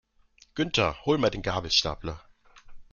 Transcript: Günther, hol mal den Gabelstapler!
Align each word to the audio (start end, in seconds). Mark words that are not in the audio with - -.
Günther, 0.55 0.93
hol 0.93 1.17
mal 1.19 1.29
den 1.29 1.43
Gabelstapler! 1.43 2.27